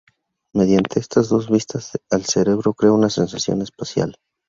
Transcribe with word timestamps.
Mediante 0.53 0.99
estas 0.99 1.29
dos 1.29 1.47
vistas 1.47 1.91
el 2.09 2.25
cerebro 2.25 2.73
crea 2.73 2.91
una 2.91 3.11
sensación 3.11 3.61
espacial. 3.61 4.17